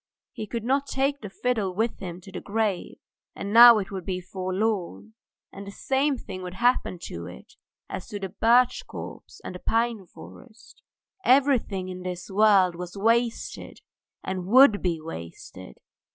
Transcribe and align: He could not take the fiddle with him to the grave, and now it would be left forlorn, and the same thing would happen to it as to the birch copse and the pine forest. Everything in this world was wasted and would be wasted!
He 0.31 0.47
could 0.47 0.63
not 0.63 0.87
take 0.87 1.21
the 1.21 1.29
fiddle 1.29 1.75
with 1.75 1.99
him 1.99 2.21
to 2.21 2.31
the 2.31 2.41
grave, 2.41 2.97
and 3.35 3.53
now 3.53 3.77
it 3.77 3.91
would 3.91 4.03
be 4.03 4.19
left 4.19 4.29
forlorn, 4.31 5.13
and 5.51 5.67
the 5.67 5.71
same 5.71 6.17
thing 6.17 6.41
would 6.41 6.55
happen 6.55 6.97
to 7.03 7.27
it 7.27 7.53
as 7.87 8.07
to 8.07 8.17
the 8.19 8.29
birch 8.29 8.81
copse 8.87 9.39
and 9.43 9.53
the 9.53 9.59
pine 9.59 10.07
forest. 10.07 10.81
Everything 11.23 11.87
in 11.87 12.01
this 12.01 12.31
world 12.31 12.73
was 12.75 12.97
wasted 12.97 13.81
and 14.23 14.47
would 14.47 14.81
be 14.81 14.99
wasted! 14.99 15.77